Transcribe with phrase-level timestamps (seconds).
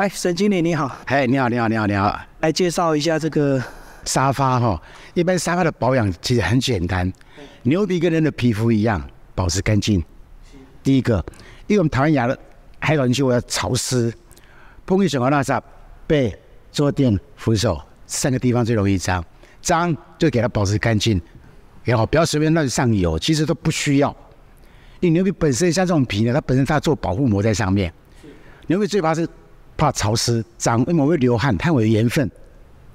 [0.00, 2.18] 哎，沈经理你好，嘿，你好，你好，你好，你好。
[2.40, 3.62] 来介绍一下这个
[4.06, 7.12] 沙发哈，一般沙发的保养其实很简单，
[7.64, 10.02] 牛皮跟人的皮肤一样，保持干净。
[10.82, 11.22] 第一个，
[11.66, 12.38] 因为我们台湾牙的
[12.78, 14.10] 海岛区要潮湿，
[14.86, 15.60] 碰一什么垃圾，
[16.06, 16.34] 背、
[16.72, 19.22] 坐垫、扶手三个地方最容易脏，
[19.60, 21.20] 脏就给它保持干净，
[21.84, 24.08] 然后不要随便乱上油，其实都不需要。
[25.00, 27.92] 因为牛皮本身像这种皮呢，它本身它做保护膜在上面，
[28.66, 29.28] 牛皮最怕是
[29.80, 32.30] 怕潮湿脏，因为会流汗，它会有盐分，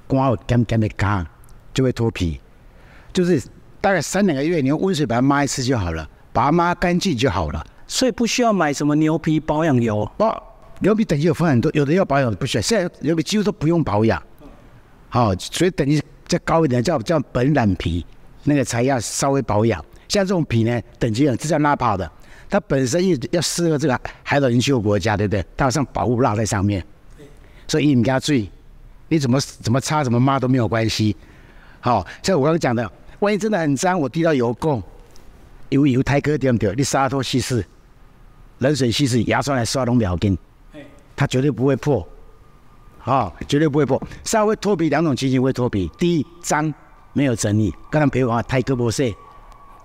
[0.05, 1.25] 光有干干的干
[1.73, 2.39] 就会脱皮，
[3.11, 3.41] 就是
[3.81, 7.65] 大概三两个月，你用温水把它抹一次就好了，把它抹干净就好了。
[7.87, 10.07] 所以不需要买什么牛皮保养油。
[10.17, 10.43] 哦，
[10.79, 12.61] 牛皮等级有分很多，有的要保养，不需要。
[12.61, 14.21] 现在牛皮几乎都不用保养，
[15.09, 18.05] 好，所以等级再高一点叫叫本染皮，
[18.43, 19.83] 那个才要稍微保养。
[20.07, 22.11] 像这种皮呢，等级很，这叫拉帕的，
[22.55, 25.45] 它本身要要适合这个海岛型气候国家，对不对？
[25.57, 26.81] 它好像保护蜡在上面，
[27.67, 28.49] 所以你给它注意，
[29.09, 31.13] 你怎么怎么擦怎么抹都没有关系。
[31.81, 34.81] 好，像我刚刚讲的，万一真的很脏，我滴到油垢，
[35.67, 36.73] 油油胎壳对不对？
[36.75, 37.65] 你沙脱稀释，
[38.59, 40.37] 冷水稀释，牙刷来刷都秒根，
[41.13, 42.07] 它绝对不会破，
[42.99, 44.01] 好，绝对不会破。
[44.23, 46.73] 沙会脱皮两种情形会脱皮，第一脏
[47.11, 49.13] 没有整理，刚才陪我啊胎壳不碎。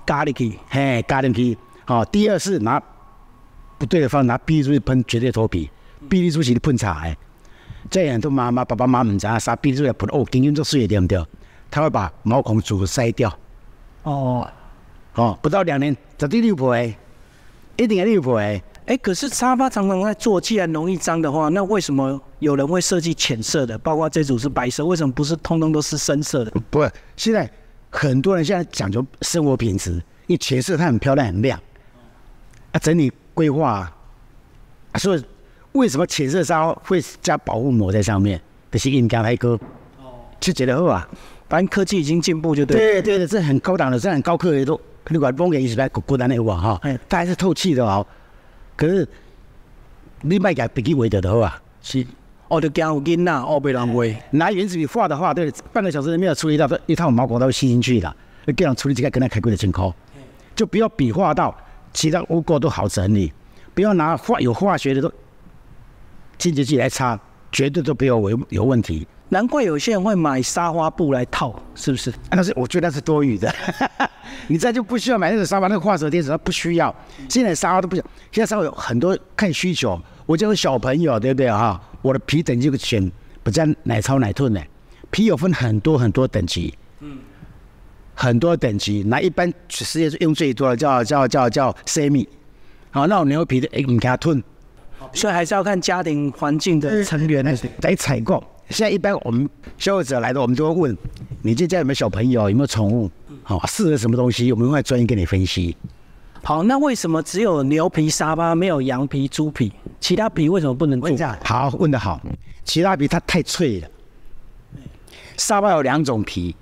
[0.06, 1.58] 咖喱去，嘿，咖喱去，
[1.90, 2.04] 好。
[2.04, 2.80] 第二是拿
[3.76, 5.68] 不对的方拿碧丽珠去喷，绝对脱皮。
[6.08, 7.16] 碧丽珠是喷茶哎，
[7.90, 11.20] 这样都妈妈、爸爸妈妈唔知啊，啥碧丽珠来喷哦，根根做水对不对？
[11.68, 13.36] 他会把毛孔组筛掉。
[14.04, 14.48] 哦，
[15.16, 16.96] 哦，不到两年，绝对六破诶，
[17.76, 18.62] 一定要六破诶。
[18.86, 23.76] 哎，可是沙发常常在坐，既然容易脏的话，那为什么有人会设计浅色的？
[23.78, 26.52] 包括这组是白色，为什么不是通通都是深色的？
[26.70, 27.50] 不，现在。
[27.92, 29.94] 很多人现在讲究生活品质，
[30.28, 31.58] 因为浅色它很漂亮很亮，
[32.72, 33.90] 啊，整理规划，
[34.92, 35.24] 啊所以
[35.72, 38.40] 为什么浅色沙会加保护膜在上面？
[38.70, 39.58] 这是应该来哥，
[39.98, 41.08] 哦，就觉得好啊，
[41.48, 42.76] 反正科技已经进步就对。
[42.76, 48.06] 对对对，这很高档的，这很高科技都，你管风给一直来孤单的话哈，它还是透气的哦。
[48.76, 49.06] 可是
[50.22, 52.06] 你卖给笔记为得的好啊，是。
[52.48, 54.16] 哦，就惊有囡仔，哦，被人喂。
[54.32, 58.16] 拿原子笔画的话，对，半个小时没有处理到，一套毛孔都会吸进去了。
[58.44, 59.94] 那这样处理起来跟他开贵的真高，
[60.56, 61.56] 就不要笔画到，
[61.92, 63.32] 其他污垢都好整理。
[63.74, 65.12] 不要拿化有化学的都
[66.38, 67.18] 清洁剂来擦，
[67.52, 69.06] 绝对都不要有有问题。
[69.28, 72.12] 难怪有些人会买沙发布来套，是不是？
[72.32, 73.54] 那是我觉得那是多余的。
[74.48, 76.94] 你再就不需要买那种沙发，那个化学垫子，它不需要。
[77.28, 80.00] 现在沙发都不行，现在沙发有很多看需求。
[80.26, 81.80] 我就是小朋友，对不对啊？
[82.02, 83.10] 我的皮等级选
[83.42, 84.60] 不叫奶超奶盾的，
[85.10, 86.89] 皮有分很多很多等级，嗯，
[88.20, 89.02] 很多等级。
[89.06, 92.26] 那一般世界用最多的叫叫叫叫 semi，
[92.90, 94.42] 好，那种牛皮的哎，唔加吞，
[95.14, 98.44] 所以还是要看家庭环境的成员来来采购。
[98.68, 99.48] 现在一般我们
[99.78, 100.98] 消费者来的，我们都会问
[101.40, 103.10] 你这家有没有小朋友，有没有宠物，
[103.42, 105.74] 好适合什么东西，我们会专业给你分析。
[106.42, 109.72] 好，那为什么只有牛皮沙发没有羊皮、猪皮？
[109.98, 111.36] 其他皮为什么不能做？
[111.42, 112.20] 好，问的好。
[112.64, 113.88] 其他皮它太脆了。
[115.36, 116.54] 沙发有两种皮，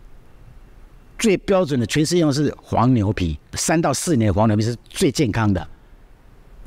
[1.18, 5.66] 最标准的全世界用是黄牛皮，三到四年的黄牛皮是最健康的。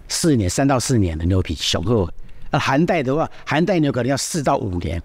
[0.08, 2.08] 四年，三到四年的牛皮，小个。
[2.50, 5.02] 那寒带的话，寒带牛可能要四到五年。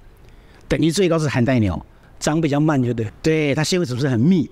[0.67, 1.81] 等于最高是寒带牛，
[2.19, 3.11] 长比较慢，就对。
[3.23, 4.51] 对，它纤维组织很密。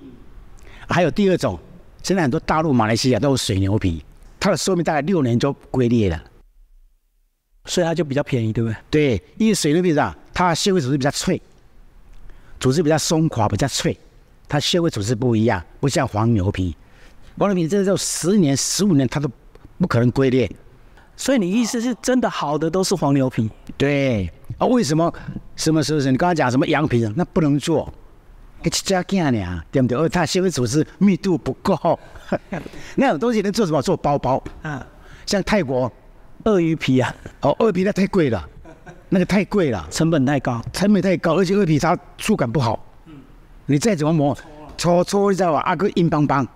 [0.89, 1.59] 还有第二种。
[2.05, 4.05] 现在很多大陆、马来西亚都有水牛皮，
[4.39, 6.23] 它的寿命大概六年就龟裂了，
[7.65, 8.77] 所以它就比较便宜，对不对？
[8.91, 11.41] 对，因为水牛皮啊，它纤维组织比较脆，
[12.61, 13.99] 组织比较松垮、比较脆，
[14.49, 16.77] 它纤维组织不一样，不像黄牛皮。
[17.39, 19.29] 黄牛皮这就十年、十五年它都
[19.79, 20.51] 不可能龟裂，
[21.17, 23.51] 所以你意思是真的好的都是黄牛皮？
[23.77, 25.13] 对啊，为什么？
[25.57, 25.99] 什么时候？
[26.01, 27.11] 你刚刚讲什么羊皮？
[27.17, 27.93] 那不能做。
[28.63, 29.99] 一家件呢，对不对？
[29.99, 31.99] 而它纤维组织密度不够，
[32.97, 33.83] 那种东西能做什么？
[33.83, 34.87] 做包包啊，
[35.27, 35.93] 像泰国
[36.45, 38.49] 鳄鱼皮啊，哦，鳄鱼皮那太贵了，
[39.11, 42.94] 那个太贵了，成本太高，成本太高，而且鳄鱼皮它触感不好，嗯，
[43.67, 44.37] 你再怎么磨，
[44.77, 45.61] 搓搓你知道吧？
[45.61, 46.47] 阿哥硬邦邦，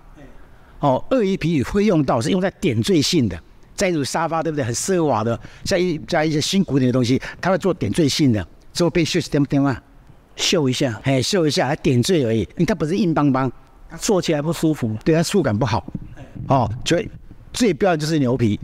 [0.81, 3.41] 哦，鳄鱼皮会用到是用在点缀性的，
[3.75, 4.65] 在一种沙发对不对？
[4.65, 9.83] 很奢华的，像一加一些新古典的东西，它会做点缀性的，做被秀是点不点啊？
[10.37, 13.51] 秀一下，哎，秀一下，还点缀而已，因为它不是硬邦邦，
[13.99, 15.85] 坐起来不舒服，对它触感不好。
[16.47, 17.11] 哦，最
[17.53, 18.61] 最标的就是牛皮，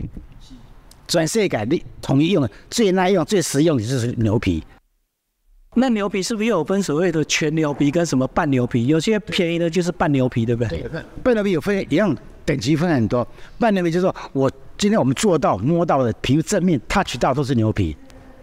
[1.07, 4.63] 转色感的统一用的，最耐用、最实用的就是牛皮。
[5.77, 8.87] 那牛皮是不是又有分所谓的全牛皮跟什么半牛皮？
[8.87, 10.83] 有些便宜的就是半牛皮，对不对？
[11.21, 13.27] 半牛皮有分一样等级分很多，
[13.59, 17.95] 半牛皮就是说我今天我们做到摸到的皮肤正面 touch 到都是牛皮，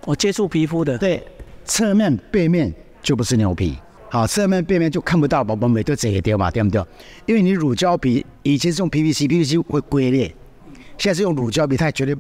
[0.05, 1.23] 我接触皮肤的，对，
[1.65, 3.79] 侧面背面就不是牛皮，
[4.11, 6.85] 好，侧面背面就看不到宝宝们都这个掉嘛，对不对？
[7.25, 10.35] 因为你乳胶皮以前是用 PVC，PVC 会龟裂，
[10.99, 12.15] 现在是用乳胶皮，它绝对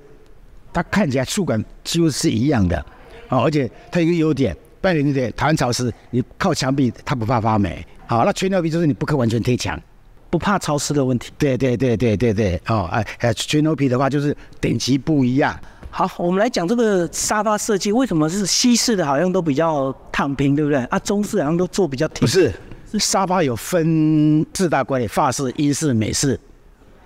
[0.72, 2.82] 它看起来触感几乎是一样的，
[3.28, 9.80] 好，而且它有一个优点，半年对台湾潮湿，你靠墙壁它不怕发霉，好，那全牛皮就是你不可以完全贴墙。
[10.28, 11.30] 不怕潮湿的问题。
[11.38, 15.58] 对对对对对对，哦，哎哎，全牛皮的话就是等级不一样。
[15.90, 20.82] 好，我们来讲这个沙发设计，为什么是西式的好像都比较躺平，对不对？
[20.84, 22.20] 啊，中式好像都做比较挺。
[22.20, 22.52] 不是，
[22.98, 26.40] 沙发有分四大观点：法式、英式、美式、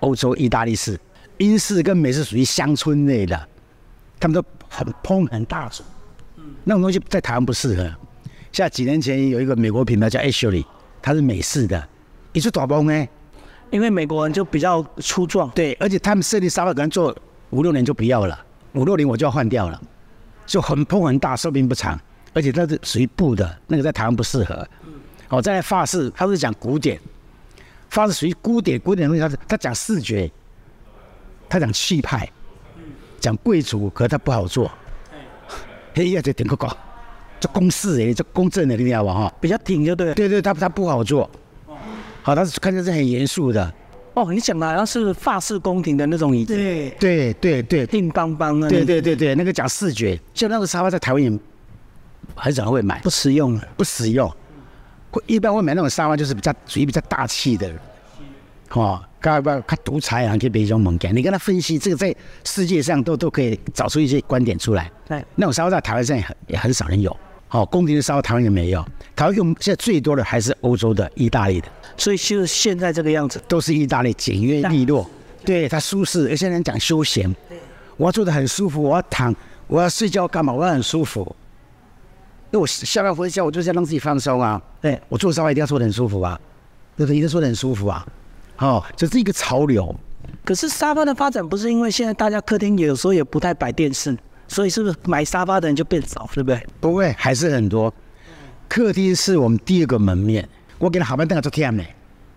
[0.00, 0.99] 欧洲、意大利式。
[1.38, 3.37] 英式跟美式属于乡村类的，
[4.19, 5.69] 他们都很蓬很大
[6.69, 7.89] 那种东西在台湾不适合。
[8.51, 10.65] 像几年前有一个美国品牌叫 Ashley，
[11.01, 11.89] 它是美式的，
[12.33, 13.09] 也是短崩哎。
[13.71, 17.17] 因为美国人就比较粗壮，对，而且他们设计沙发可能做
[17.51, 19.81] 五六年就不要了，五六年我就要换掉了，
[20.45, 22.01] 就很蓬很大，寿命不长，
[22.33, 24.67] 而且它是属于布的，那个在台湾不适合。
[25.29, 26.99] 哦，在法式，它是讲古典，
[27.91, 30.31] 法式属于古典，古典东西它是它讲视觉，
[31.49, 32.29] 它讲气派，
[33.21, 34.71] 讲贵族，可是他不好做。
[35.97, 36.77] 嘿呀，这挺高高，
[37.41, 39.15] 这公式诶，这公正的，你知道吧？
[39.15, 40.13] 哈，比较挺就对。
[40.13, 41.29] 对对，他他不好做。
[42.23, 43.73] 好，它是看起来是很严肃的。
[44.13, 46.55] 哦，你讲的好像是法式宫廷的那种椅子。
[46.55, 48.69] 对对对对，硬邦邦的。
[48.69, 51.33] 对对对对，那个讲视觉，像那个沙发在台湾也
[52.35, 54.31] 很少会买，不实用，不实用。
[55.11, 57.73] 会一般会买那种沙发，就是比较属于比较大气的。
[58.73, 61.14] 哦，刚刚看独裁啊，可以别种猛干。
[61.14, 62.14] 你跟他分析这个，在
[62.44, 64.90] 世界上都都可以找出一些观点出来。
[65.08, 67.14] 对，那种沙发在台湾上也很也很少人有。
[67.49, 68.84] 好，宫廷的沙发台湾也没有，
[69.14, 75.08] 台湾用现在最多的还是欧洲的、意大利的，所以就是现在这个样子，都是意大利简约利落，
[75.44, 76.28] 对它舒适。
[76.31, 77.34] 有些人讲休闲，
[77.96, 79.34] 我要坐的很舒服，我要躺，
[79.67, 80.52] 我要睡觉干嘛？
[80.52, 81.20] 我要很舒服。
[82.52, 84.61] 因为我下班回家，我就是要让自己放松啊。
[84.81, 86.38] 对我坐沙发一定要坐得很舒服啊，
[86.96, 87.17] 对不对？
[87.17, 88.06] 一定坐得很舒服啊。
[88.58, 89.94] 哦，这是一个潮流。
[90.44, 94.17] 可是沙发的发展不是因为现在大家客厅有时候也不太摆电视。
[94.49, 96.67] 所以是不是买沙发的人就变少，对不对？
[96.79, 97.93] 不会，还是很多。
[98.69, 100.49] 客厅是我们第二个门面。
[100.79, 101.82] 我给他好板凳做天呢，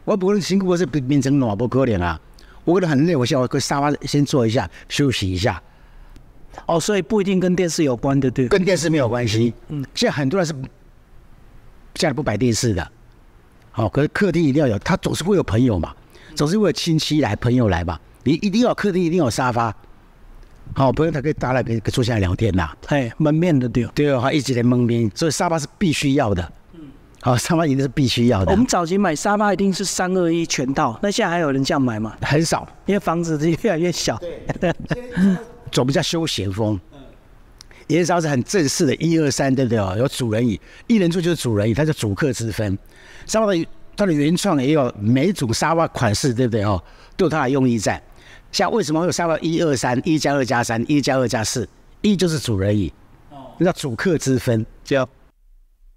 [0.06, 2.19] 我不可能辛苦，我是变成暖不可怜啊。
[2.65, 5.62] 我觉得很累，我想我搁沙发先坐一下，休息一下。
[6.65, 8.48] 哦，所以不一定跟电视有关的，对？
[8.48, 9.54] 跟电视没有关系。
[9.68, 9.86] 嗯。
[9.94, 10.51] 现在很多人是
[11.94, 12.92] 家里不摆电视的。
[13.69, 15.95] 好，可是客厅一定要有，他总是会有朋友嘛，
[16.36, 18.00] 总是会有亲戚来、朋友来吧。
[18.24, 19.76] 你一定要客厅一定有沙发。
[20.76, 22.70] 好，朋友才可以搭来，可以坐下来聊天呐。
[22.88, 23.86] 哎，门面的对。
[23.96, 26.52] 对哦，他一直在门面，所以沙发是必须要的。
[26.74, 26.81] 嗯。
[27.22, 28.52] 好，沙发一定是必须要的。
[28.52, 32.16] 我们早期买沙发一定是三二一全套，那现在还有人这样买吗？
[32.22, 34.16] 很少，因为房子是越来越小。
[34.60, 34.74] 对。
[35.72, 36.80] 走比较休闲风。
[36.94, 37.00] 嗯。
[37.88, 39.96] 也是很正式的，一二三，对不对哦？
[39.98, 42.78] 有主人椅，一人住就是主人椅，它叫主客之分。
[43.25, 43.66] 沙发的
[44.00, 46.81] 它的原创也有每种沙发款式，对不对哦？
[47.18, 48.01] 都有它的用意在。
[48.50, 51.68] 像为什么会有沙发一二三一加二加三一加二加四
[52.00, 52.94] 一就是主人椅，
[53.57, 54.66] 那叫主客之分。
[54.86, 55.06] 就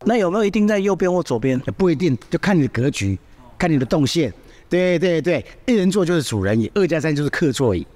[0.05, 1.57] 那有没有一定在右边或左边？
[1.79, 3.17] 不一定，就看你的格局，
[3.57, 4.35] 看你的动线。
[4.69, 7.87] 对对对，一人座就是主人椅，二加三就是客座椅。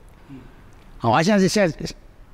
[0.99, 1.77] 好，啊，现在是现在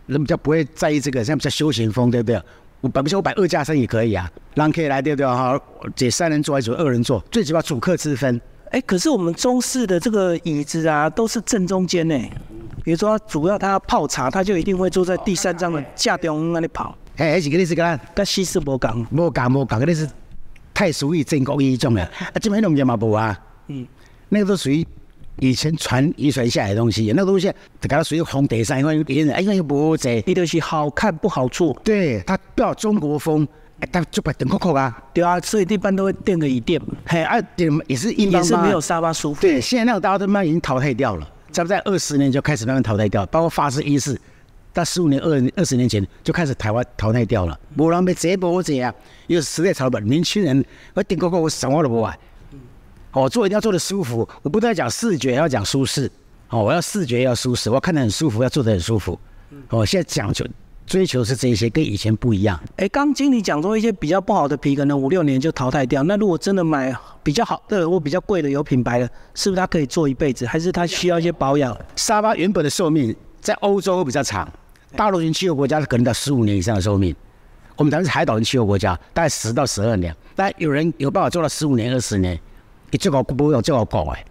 [0.05, 2.39] 人比较不会在意这个，现在比较休闲风，对不对？
[2.83, 5.27] 我摆不行，我摆二加三也可以啊，让可以来，对不对？
[5.27, 5.59] 好，
[5.95, 7.19] 这三人坐还是二人坐？
[7.31, 8.39] 最起码主客之分。
[8.73, 12.19] 哎，可是我们中式的这个椅子啊，都是正中间呢。
[12.83, 16.97] 比如说，主要他要泡茶，他就一定会坐在第三张的架中那里跑。
[17.17, 20.09] 哎，是个意思个啦，跟西式无共，无共无共，个是
[20.75, 22.03] 太属于正国一种的。
[22.03, 23.39] 啊，这边弄件嘛无啊。
[23.69, 23.87] 嗯，
[24.29, 24.85] 那个都属于
[25.39, 31.73] 以前传遗传下来的东西，那个东西它它属于红地上，因为别人哎，因为不这，你就是好看不好坐。
[31.85, 33.47] 对，它不要中国风。
[33.91, 36.95] 但就摆等扣扣啊，对啊，所以一般都会垫个椅垫嘛。
[37.05, 39.41] 嘿，啊，垫也是硬也是没有沙发舒服。
[39.41, 44.17] 对，现在那个大家都慢已经淘汰掉了，差不多在二十年就开始慢慢淘汰掉，包括法式、英式，
[44.73, 47.59] 到十五年、二二十年前就开始台湾淘汰掉了。
[47.77, 48.95] 无人要这波这样，
[49.27, 52.17] 因为时代潮流，年轻人我顶扣扣我什么都不玩。
[53.13, 56.11] 哦，做一定要做的舒服，我不但讲视觉，要讲舒适。
[56.51, 59.19] 哦，我要视觉要舒适，我要看得很舒服，要做得很舒服。
[59.71, 60.47] 哦，现在讲究。
[60.85, 62.61] 追求是这些，跟以前不一样。
[62.77, 66.03] 哎，刚经理讲说一些比较不好的皮，可能五六年就淘汰掉。
[66.03, 70.45] 那如果真的买比较好的或比较贵的有品牌的，是不是它可以做一辈子？
[70.45, 71.75] 还是它需要一些保养？
[71.95, 74.47] 沙发原本的寿命在欧洲会比较长，
[74.97, 77.15] 大陆型气候国家可能到十五年以上的寿命。
[77.77, 80.15] 我们台湾是海岛型气候国家，大概十到十二年。
[80.35, 82.39] 但有人有办法做到十五年、二十年，
[82.93, 84.25] 你最好不用最好搞诶。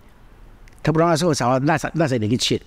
[0.81, 2.61] 他不让他说沙发，那那谁能去切？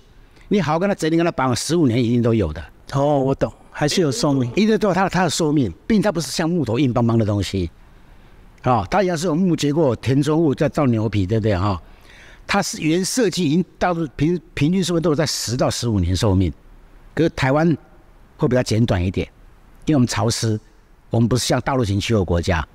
[0.49, 2.63] 你好跟他整理跟他绑十五年一定都有的。
[2.93, 3.51] 哦，我懂。
[3.77, 4.49] 还是有寿命？
[4.55, 7.69] 一个都有它的它的寿命，毕竟它不是像木头硬邦邦的东西，
[8.61, 11.81] 啊、它也是有木结构填充物再造牛皮，对不对哈、
[12.47, 16.53] 它是原设计已经到了平平均寿命都是在十到十五年寿命，
[17.13, 17.75] 可是台湾
[18.37, 19.27] 会比较简短一点，
[19.87, 20.57] 因为我们潮湿，
[21.09, 22.65] 我们不是像大陆型气候国家，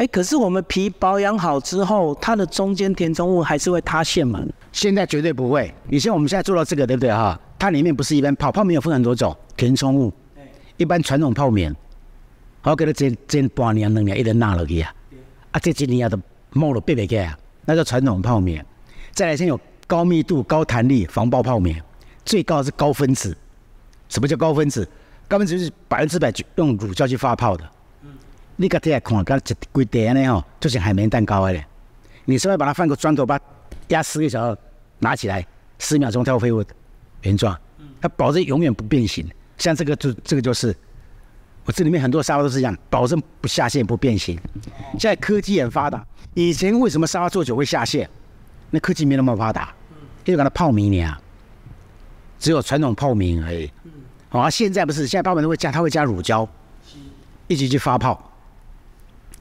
[0.00, 4.42] 哎，可是我们皮保养好之后，它的中间填充物还是会塌陷吗？
[4.72, 5.70] 现在绝对不会。
[5.90, 7.38] 你像我们现在做到这个，对不对哈？
[7.58, 10.10] 它里面不是一般泡，泡棉有分很多种填充物。
[10.78, 11.76] 一般传统泡棉，
[12.62, 14.90] 好给它煎煎半年两年，一直纳落去啊，
[15.50, 16.18] 啊这几年啊都
[16.54, 18.64] 冒了变不起啊，那叫传统泡棉。
[19.12, 21.78] 再来，现在有高密度、高弹力防爆泡棉，
[22.24, 23.36] 最高的是高分子。
[24.08, 24.88] 什么叫高分子？
[25.28, 27.70] 高分子就是百分之百用乳胶去发泡的。
[28.60, 31.64] 你个睇下看，跟一规地安尼吼，就像海绵蛋糕的嘞。
[32.26, 33.44] 你稍微把它放个砖头，把它
[33.88, 34.58] 压十个小时，
[34.98, 35.46] 拿起来，
[35.78, 36.70] 十秒钟它会恢复
[37.22, 37.58] 原状，
[38.02, 39.26] 它保证永远不变形。
[39.56, 40.76] 像这个就这个就是，
[41.64, 44.38] 我这里面很多沙发都是这样，保证不下陷不变形。
[44.98, 48.06] 现在科技很发达，以前为什么沙发做久会下陷？
[48.68, 49.74] 那科技没那么发达，
[50.26, 51.18] 因为给它泡棉啊，
[52.38, 53.72] 只有传统泡棉而已。
[54.28, 56.46] 好、啊，现在不是，现在泡棉都会加，它会加乳胶，
[57.48, 58.29] 一起去发泡。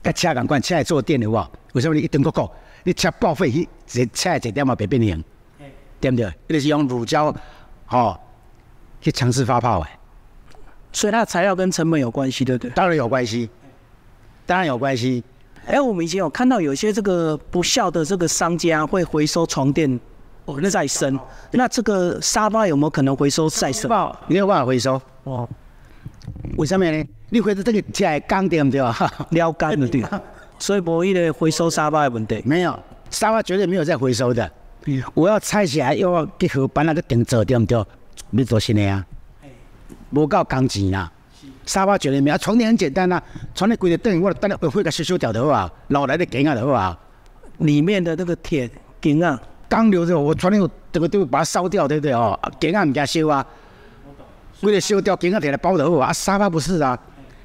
[0.01, 1.49] 该车赶快，车来做电的哇？
[1.73, 2.51] 为什么你一顿个够？
[2.83, 5.23] 你车报废，一一车一点嘛别变形，
[5.99, 6.27] 对不对？
[6.47, 7.35] 一定是用乳胶，
[7.89, 8.17] 哦，
[9.01, 9.99] 去尝试发泡哎，
[10.93, 12.71] 所以它的材料跟成本有关系，对不对？
[12.71, 13.49] 当然有关系，
[14.45, 15.23] 当然有关系。
[15.65, 19.99] 哎，我们以前有看到有些这个不孝的这个商家会回收床垫，
[20.45, 21.19] 哦，那再生。
[21.51, 23.91] 那这个沙发有没有可能回收再生？
[24.27, 24.99] 你有办法回收？
[25.25, 25.47] 哦，
[26.57, 27.05] 为什么呢？
[27.29, 28.81] 你回到这个起来钢对不对？
[29.31, 30.03] 撩干了对。
[30.59, 32.41] 所以无一个回收沙发的问题。
[32.45, 32.77] 没有，
[33.09, 34.51] 沙发绝对没有再回收的。
[35.13, 37.85] 我要拆起来又要去合板那个顶做对不对？
[38.31, 39.05] 要做新的啊，
[40.11, 41.11] 无够工钱啦。
[41.65, 43.21] 沙发绝对没有，床垫很简单啊，
[43.53, 46.97] 床垫规个凳，我等下会个修修掉就好啊，老来的给啊就好啊。
[47.59, 48.69] 里面的那个铁
[48.99, 52.37] 钉啊，刚留着，我床垫这个都把它烧掉，对不对哦？
[52.59, 53.45] 给啊唔加修啊，
[54.61, 56.11] 为了修掉，给啊摕来包就好啊。
[56.11, 56.97] 沙发不是啊，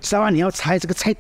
[0.05, 1.13] 沙发你要拆这个拆，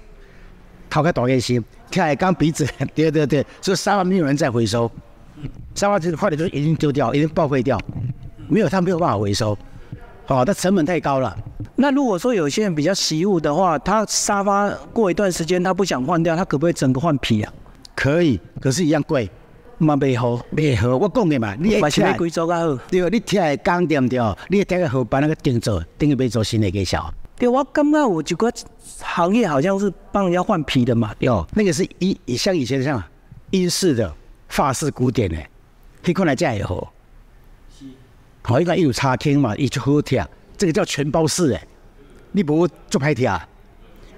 [0.91, 4.89] 掏开大个心，跳来刚鼻子，对对对，所以沙发没有人再回收，
[5.75, 7.81] 沙发就是坏的就已经丢掉，已经报废掉，
[8.47, 9.57] 没有他没有办法回收，
[10.27, 11.35] 哦，它成本太高了。
[11.77, 17.53] 那如果说有些人比较习物的话，他沙发过一段时间他不想换掉，他可不可以整个换皮啊？
[17.97, 19.31] 可以，可是一样贵，
[19.79, 20.97] 嘛袂好，袂好。
[20.97, 22.77] 我讲的嘛，你还是要来贵州较好。
[22.91, 24.21] 对，你贴来钢对不对？
[24.49, 27.13] 你贴个河板那个钉做，钉去要做新的给小。
[27.37, 28.53] 对，我感觉有一个
[29.01, 31.15] 行业好像是帮人家换皮的嘛。
[31.19, 33.03] 有那个是以像以前像
[33.51, 34.15] 英式的、
[34.49, 35.37] 法式古典的，
[36.03, 36.93] 迄款来才会好。
[38.43, 40.25] 好，一个有插坑嘛，伊就好贴，
[40.57, 41.69] 这个叫全包式诶。
[42.33, 43.27] 你无做歹贴，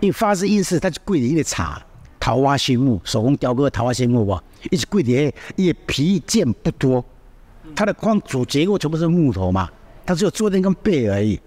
[0.01, 1.81] 因为法式、英式它就贵的一个茶，
[2.19, 7.05] 桃花心木，手工雕刻桃花心木无，一直贵的，伊的皮件不多，
[7.75, 9.71] 它的光主结构全部是木头嘛，
[10.05, 11.41] 它只有坐垫跟背而已，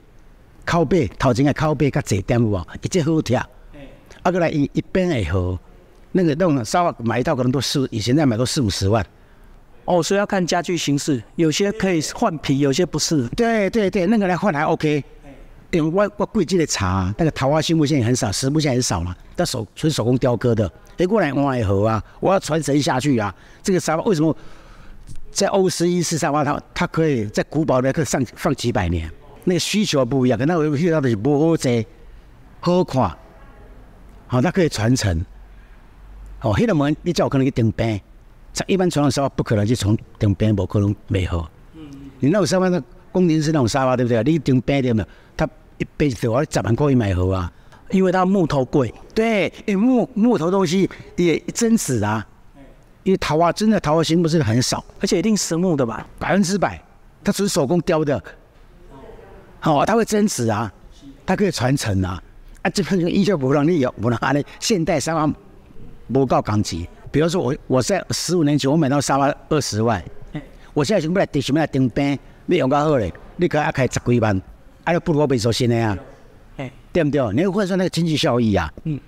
[0.69, 3.35] 靠背头前的靠背较济点有无，一直好听。
[4.21, 5.57] 啊，过来一一边会好，
[6.11, 9.03] 那个那种沙发买一套可能都四，以前在买都四五十万。
[9.85, 13.27] 哦，所以要看家具形式，有些可以换皮，有些不是。
[13.29, 15.03] 对对对，那个来换还 OK。
[15.71, 23.33] 因为我我贵这个茶，那个桃花心木现在很少，实木现在很少了，但手纯手工雕刻的，哎过来换也好啊，我要传承下去啊。
[23.63, 24.35] 这个沙发为什么
[25.31, 29.11] 在欧式英式沙发它它可以在古堡的可以上放几百年？
[29.49, 31.85] 那个需求不一样，可能我遇到的是不好坐，
[32.61, 33.17] 好看，
[34.27, 35.25] 好、它可以传承。
[36.41, 37.99] 哦，迄个门你才有可能去顶边，
[38.53, 41.49] 像一般传统沙发不可能去从顶边，不可能没好。
[42.19, 44.23] 你那种沙发，那宫廷式那种沙发，对不对？
[44.23, 45.07] 你顶边对没有？
[45.35, 47.51] 它一辈子我十万块买好啊。
[47.91, 52.23] 因为它木头贵，对，因为木木头东西也真实啊，
[53.01, 56.05] 因为桃花真的桃花心不是很少，而且一定实木的吧？
[56.19, 56.79] 百分之百，
[57.23, 58.23] 它纯手工雕的，
[59.63, 60.71] 哦，它会增值啊，
[61.25, 62.21] 它可以传承啊，
[62.61, 65.33] 啊，这份依旧不让你有，不能安尼现代沙发
[66.11, 70.03] 不够钢级，比如说我我在十五年前我买到沙发二十万，
[70.73, 74.41] 我现在想不来地想不来顶边，你用较好嘞，你可要开十几万，
[74.83, 75.97] 啊，就不如我买做新的啊，
[76.57, 77.33] 哎，对不对？
[77.33, 78.99] 你会换算那个经济效益啊，嗯，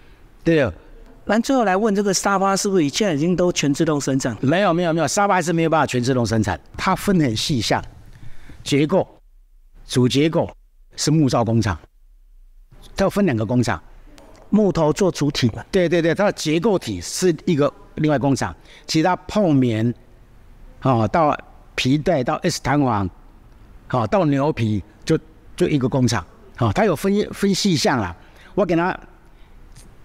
[0.43, 0.77] 对不对？
[1.23, 4.35] 那最后来问这个沙发是不是现在已经都全自动生产？
[4.41, 7.81] 没有没有没有，沙发还是没有办法全自动生产，它分很细项，
[8.63, 9.07] 结构、
[9.91, 10.49] 主结构
[10.95, 11.77] 是木造工厂，
[12.95, 13.83] 它要分两个工厂。
[14.49, 15.65] 木头做主体嘛？
[15.69, 18.55] 对对对，它的结构体是一个另外工厂，
[18.87, 19.93] 其他泡棉，
[20.83, 21.37] 哦，到
[21.75, 23.09] 皮带到 S 弹簧，
[23.87, 25.19] 好、到牛皮就
[25.57, 26.25] 就一个工厂，
[26.59, 28.15] 哦，它有分分细项啦。
[28.55, 28.97] 我给他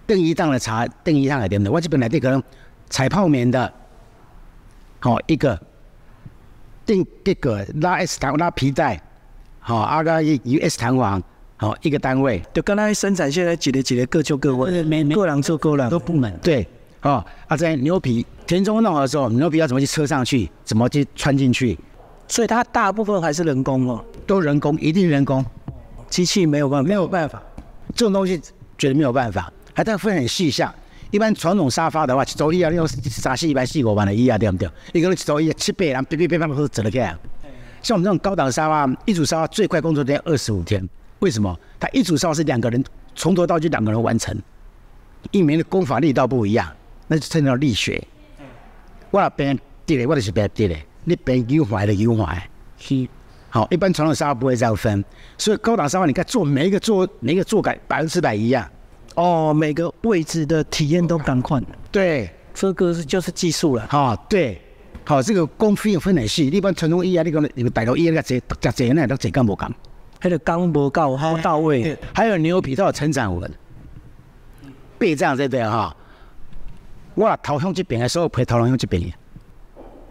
[0.05, 1.71] 订一档的茶，订一档的点的。
[1.71, 2.43] 我这边来这可能
[2.89, 3.73] 采泡棉的，
[4.99, 5.57] 好一个
[6.85, 9.01] 订这个拉 S 弹拉皮带，
[9.67, 11.21] 好阿个一 S 弹簧，
[11.57, 12.41] 好一个单位。
[12.53, 15.89] 就刚才生产线来几个几个各就各位，每每各人做各人。
[15.89, 16.65] 都部门对
[17.01, 21.77] 哦，啊在牛皮田中弄好的时候，牛皮要怎么去车上去，怎么去穿进去，
[22.29, 25.45] 所以它大部分还是人工哦，都人工，一定人工，
[26.09, 26.87] 机器没有办法。
[26.87, 27.43] 没有办法。
[27.93, 28.39] 这种东西
[28.77, 30.73] 觉得没有办法，还但分很细项。
[31.11, 34.69] 一般传统沙发的话，一周一啊，你用三四百四五万的椅啊，对不对？
[34.93, 37.17] 一个人一周一七百人，别别别别都折了起来。
[37.87, 40.85] 像我们这种高档沙发，一组沙发最快工作时间二十五天。
[41.19, 41.57] 为什么？
[41.79, 42.83] 它一组沙发是两个人
[43.15, 44.37] 从头到脚两个人完成，
[45.31, 46.69] 一名的功法力道不一样，
[47.07, 48.05] 那就称叫力学。
[49.09, 50.75] 我那边跌的，我就是边跌的，
[51.05, 52.49] 你边优怀的优怀。
[52.77, 53.07] 是
[53.49, 55.01] 好，一般传统沙发不会这样分，
[55.37, 58.69] 所以高档沙发你看坐每一个坐每一个坐感百分之百一样。
[59.15, 63.87] 哦，每个位置的体验都赶快，对，这个是就是技术了。
[63.93, 64.61] 哦、对，
[65.07, 69.73] 好、这个工费分很细，一般传统医啊，你讲你个大陆医那个坐坐坐那都坐干无讲。
[70.19, 73.49] 它的钢不够好到位，还有牛皮都有成长纹，
[74.97, 75.95] 背这样对不对哈？
[77.15, 79.01] 我头向这边的时候陪头向这边？
[79.01, 79.13] 的，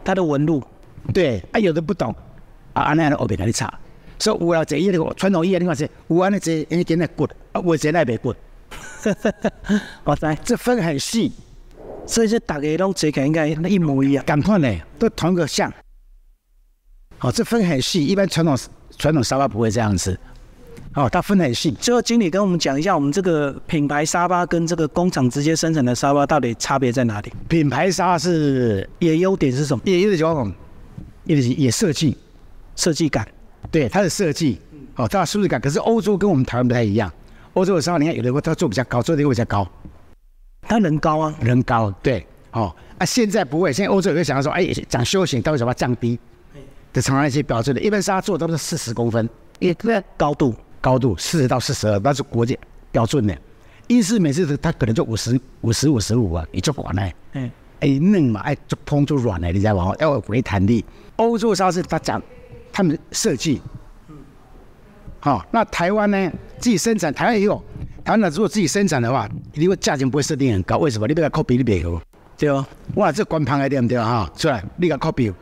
[0.02, 0.64] 它的纹路。
[1.12, 2.14] 对，啊有的不懂，
[2.72, 3.78] 啊安尼安尼后边给你查，
[4.18, 8.34] 所以有啊坐医那个传统医啊，你看是有安尼坐，因为今日骨，啊有坐那边骨，
[10.04, 11.30] 我知，这分很细，
[12.06, 14.24] 所以说大家拢做起来应该一模一样。
[14.24, 15.72] 赶快呢，都同一个像。
[17.18, 18.56] 好、这分很细，一般传统
[18.98, 20.18] 传统沙发不会这样子。
[20.94, 21.72] 哦，它分很细。
[21.72, 27.32] 最后，经理跟我们讲一下，我们这个品牌沙发跟这个工厂直接生产的沙发到底差别在哪里？
[27.48, 29.82] 品牌沙是也优点是什么？
[29.84, 30.54] 也有点讲，
[31.24, 32.16] 也也设计，
[32.76, 33.26] 设计感。
[33.70, 34.58] 对它的设计，
[34.94, 35.60] 哦，它的舒适感。
[35.60, 37.12] 可是欧洲跟我们台湾不太一样，
[37.52, 39.68] 欧洲的沙发你看有的它做比较高，做的会比较高，
[40.68, 46.18] 它人高啊，人高，对，哦，啊现在不会，现在欧洲有个想要说，哎，讲休闲，到底怎么降低？
[46.92, 50.54] 的常常一些标准的，一般沙发做都是四十公分，也个高度。
[50.80, 52.56] 高度四十到四十二，那是国际
[52.92, 53.36] 标准的。
[53.88, 57.02] 英式美式的它可能就五十五十五十五啊，你就管呢。
[57.32, 59.92] 嗯，哎嫩嘛，哎就碰就软了，你知道吗？
[59.98, 60.84] 要有回弹力。
[61.16, 62.22] 欧洲沙是他讲
[62.72, 63.60] 他们设计，
[65.26, 67.60] 好、那台湾呢自己生产，台湾也有。
[68.04, 71.08] 台湾呢如果自己生产的话，一定会价钱不会设定很高，为什么？
[71.08, 72.00] 你不要 copy 你别有。
[72.38, 74.30] 对哦，哇，这官方的对不对哈？
[74.36, 75.34] 出来，你个 copy，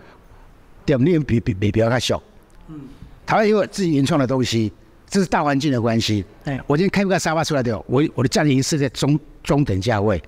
[0.87, 2.23] 对，你比比比比较较小。
[2.69, 2.81] 嗯，
[3.27, 4.73] 台湾也有自己原创的东西，
[5.07, 6.25] 这是大环境的关系。
[6.45, 10.23] 哎，我今天开一个沙发出来的，我我的价钱已经是在中中等价位，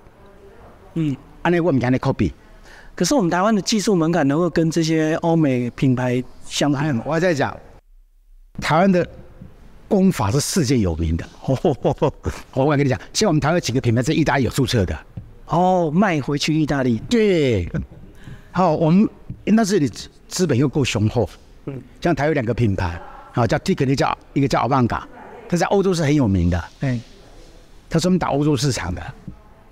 [0.94, 1.16] 嗯。
[1.42, 2.32] 按那我们讲的 copy。
[2.96, 7.02] 可是我们台湾的技术门槛能够跟这些欧美品牌相比吗？
[7.06, 7.56] 我还在讲，
[8.60, 9.06] 台湾的
[9.88, 11.26] 功法是世界有名的。
[12.52, 14.98] 我敢跟你讲，像我们台湾有几个品牌在意大利有注册的。
[15.46, 17.70] 哦，卖回去意大利，对，
[18.50, 19.08] 好，我们
[19.44, 19.88] 那是你
[20.26, 21.28] 资本又够雄厚。
[21.66, 23.00] 嗯，像台湾有两个品牌，
[23.32, 25.06] 好叫 Tick，一个叫一个叫奥邦嘎，
[25.48, 26.64] 它在欧洲是很有名的。
[26.80, 27.00] 哎，
[27.88, 29.02] 它专门打欧洲市场的。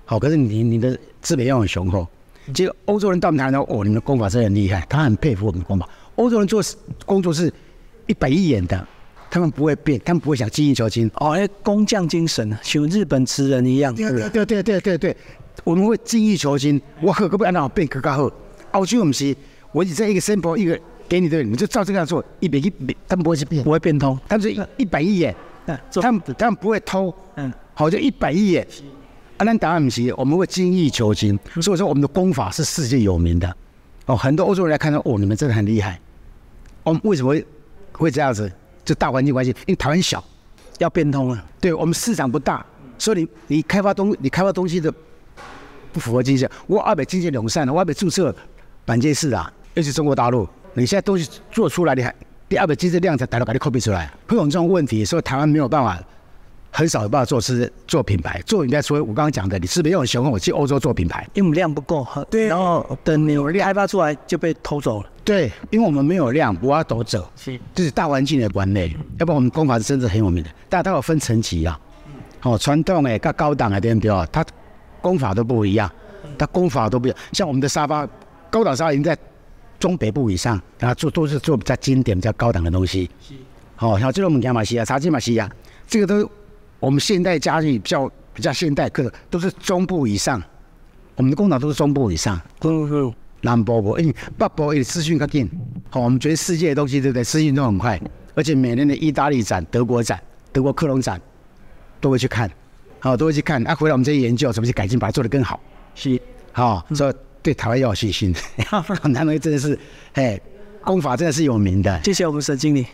[0.05, 2.07] 好，可是你你的资本又很雄厚。
[2.53, 5.89] 结果欧洲人到我们台湾说，哦，你们的功法真的很厉害，他很佩服我们的功法。
[6.15, 7.51] 欧洲人做事工作是
[8.07, 8.87] 一板一眼的，
[9.35, 11.11] 他们不会变，他们不会想精益求精。
[11.15, 13.93] 哦，哎工匠精神，像日本词人一样。
[13.93, 15.17] 对对对对对对对，
[15.65, 16.81] 我们会精益求精。
[17.01, 18.31] 我可可不按照变更加好。
[18.71, 19.35] 澳洲我们是，
[19.73, 24.17] 我只在一个 sample 一个给你的，你就照这样做，一百一边，他们不会去变，不会变通。
[24.25, 28.65] 他们是一一板一眼，嗯，他们他们不会偷，嗯，好就一板一眼。
[29.35, 33.53] 啊，咱答案不是，我们会精益求精，所以说我们的功法是世界有名的。
[34.05, 35.99] 哦，很多欧洲人来看到，哦，你们真的很厉害。
[36.83, 37.45] 我们为什么会
[37.91, 38.49] 会这样子？
[38.85, 40.23] 就大环境关系，因为台湾小，
[40.77, 41.43] 要变通啊。
[41.59, 42.63] 对我们市场不大，
[42.97, 44.93] 所以你你开发东你开发东西的
[45.91, 46.47] 不符合经济。
[46.67, 48.33] 我二百经济良善，我二百注册
[48.85, 52.13] 板街市啊，尤其中国大陆，你现在东西做出来，你还
[52.47, 55.99] 第二百经济量才达到把你 copy 出来，会有这种问题，所以台湾没有办法，
[56.75, 58.81] 很少有办法做是做品牌，做品牌。
[58.81, 60.29] 所以我刚刚讲的，你是不是要很雄厚？
[60.29, 65.09] 我去欧洲做品牌，因为我们量不够，对然后等你开发出来就被偷走了。
[65.23, 68.93] 对，因为我们没有量，我要走走，是，这是大环境的关内。
[69.17, 71.79] 要不然我们功法是真的很有名的，但它有分层级啊。
[72.43, 74.27] 哦，传统诶跟高档的对不对啊？
[74.29, 74.45] 它
[75.01, 75.89] 功法都不一样，
[76.37, 77.17] 它功法都不一样。
[77.31, 78.05] 像我们的沙发，
[78.49, 79.17] 高档沙发已经在
[79.79, 83.09] 中北部以上，然后做都是做比较经典、比较高档的东西。
[83.79, 85.49] 哦，像这种我们讲马西亚、茶几马西亚，
[85.87, 86.29] 这个都
[86.79, 90.41] 我们现代家具比较比较现代，可都是中部以上。
[91.15, 92.39] 我们的工厂都是中部以上。
[92.61, 95.49] 嗯嗯，南部不，因为北部的资讯较紧。
[95.89, 97.23] 好，我们觉得世界的东西对不对？
[97.23, 97.99] 资讯都很快，
[98.33, 100.19] 而且每年的意大利展、德国展
[100.51, 101.21] 德国科隆展
[102.01, 102.51] 都会去看，
[102.99, 103.65] 好、都会去看。
[103.65, 105.59] 啊，回来我们这些研究怎么去改进，把它做得更好。
[105.95, 106.19] 是，
[106.51, 108.35] 好、所以对台湾要有信心。
[108.67, 108.81] 他
[109.23, 109.79] 们真的是，
[110.13, 110.39] 哎，
[110.83, 112.03] 功法真的是有名的。
[112.03, 112.85] 谢谢我们沈经理。